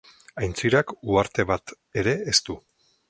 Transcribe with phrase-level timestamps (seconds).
[0.45, 2.57] Aintzirak uharte bat ere ez du.